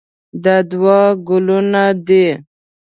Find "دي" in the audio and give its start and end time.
2.07-2.25